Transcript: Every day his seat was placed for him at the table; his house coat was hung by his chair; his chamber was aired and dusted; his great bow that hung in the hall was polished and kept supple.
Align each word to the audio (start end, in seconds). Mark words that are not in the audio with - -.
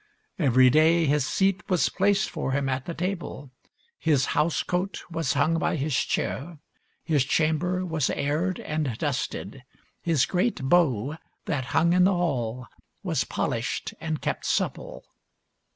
Every 0.39 0.71
day 0.71 1.05
his 1.05 1.27
seat 1.27 1.61
was 1.69 1.87
placed 1.89 2.27
for 2.31 2.53
him 2.53 2.67
at 2.67 2.85
the 2.87 2.95
table; 2.95 3.51
his 3.99 4.25
house 4.33 4.63
coat 4.63 5.03
was 5.11 5.33
hung 5.33 5.59
by 5.59 5.75
his 5.75 5.95
chair; 5.95 6.57
his 7.03 7.23
chamber 7.23 7.85
was 7.85 8.09
aired 8.09 8.59
and 8.61 8.97
dusted; 8.97 9.61
his 10.01 10.25
great 10.25 10.63
bow 10.63 11.17
that 11.45 11.65
hung 11.65 11.93
in 11.93 12.05
the 12.05 12.13
hall 12.15 12.65
was 13.03 13.23
polished 13.25 13.93
and 13.99 14.23
kept 14.23 14.43
supple. 14.47 15.03